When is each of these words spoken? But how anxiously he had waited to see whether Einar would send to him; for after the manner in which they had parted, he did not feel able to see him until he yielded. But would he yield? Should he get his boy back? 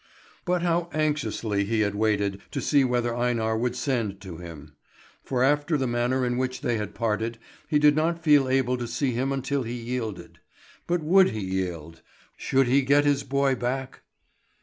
But 0.45 0.63
how 0.63 0.89
anxiously 0.93 1.63
he 1.63 1.81
had 1.81 1.93
waited 1.93 2.41
to 2.49 2.59
see 2.59 2.83
whether 2.83 3.15
Einar 3.15 3.55
would 3.55 3.75
send 3.75 4.19
to 4.21 4.37
him; 4.37 4.75
for 5.21 5.43
after 5.43 5.77
the 5.77 5.85
manner 5.85 6.25
in 6.25 6.37
which 6.39 6.61
they 6.61 6.77
had 6.79 6.95
parted, 6.95 7.37
he 7.67 7.77
did 7.77 7.95
not 7.95 8.17
feel 8.23 8.49
able 8.49 8.77
to 8.79 8.87
see 8.87 9.11
him 9.11 9.31
until 9.31 9.61
he 9.61 9.73
yielded. 9.75 10.39
But 10.87 11.03
would 11.03 11.29
he 11.29 11.41
yield? 11.41 12.01
Should 12.35 12.65
he 12.65 12.81
get 12.81 13.05
his 13.05 13.23
boy 13.23 13.53
back? 13.53 13.99